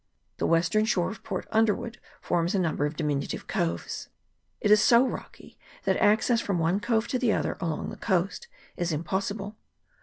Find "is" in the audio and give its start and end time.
4.71-4.81, 8.75-8.91